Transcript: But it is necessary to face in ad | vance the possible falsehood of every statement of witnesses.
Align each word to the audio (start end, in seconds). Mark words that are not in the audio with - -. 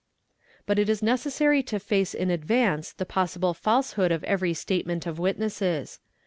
But 0.65 0.79
it 0.79 0.89
is 0.89 1.03
necessary 1.03 1.61
to 1.61 1.79
face 1.79 2.15
in 2.15 2.31
ad 2.31 2.43
| 2.45 2.45
vance 2.45 2.91
the 2.91 3.05
possible 3.05 3.53
falsehood 3.53 4.11
of 4.11 4.23
every 4.23 4.55
statement 4.55 5.05
of 5.05 5.19
witnesses. 5.19 5.99